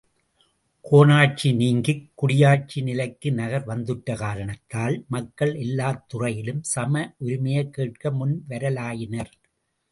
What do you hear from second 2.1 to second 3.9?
குடியாட்சி நிலைக்கு நகர்